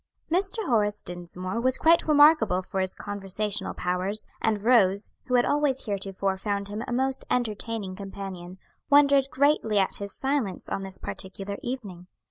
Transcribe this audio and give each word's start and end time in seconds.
Mr. 0.31 0.65
Horace 0.65 1.03
Dinsmore 1.03 1.61
was 1.61 1.77
quite 1.77 2.07
remarkable 2.07 2.63
for 2.63 2.79
his 2.79 2.95
conversational 2.95 3.75
powers, 3.75 4.25
and 4.41 4.63
Rose, 4.63 5.11
who 5.27 5.35
had 5.35 5.45
always 5.45 5.85
heretofore 5.85 6.37
found 6.37 6.69
him 6.69 6.83
a 6.87 6.91
most 6.91 7.23
entertaining 7.29 7.95
companion, 7.95 8.57
wondered 8.89 9.29
greatly 9.29 9.77
at 9.77 9.97
his 9.97 10.11
silence 10.17 10.67
on 10.67 10.81
this 10.81 10.97
particular 10.97 11.57
evening. 11.61 12.07